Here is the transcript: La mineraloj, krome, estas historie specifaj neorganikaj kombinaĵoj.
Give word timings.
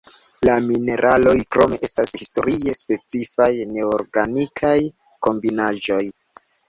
La 0.47 0.53
mineraloj, 0.67 1.33
krome, 1.55 1.77
estas 1.87 2.13
historie 2.21 2.73
specifaj 2.79 3.51
neorganikaj 3.75 4.75
kombinaĵoj. 5.29 6.01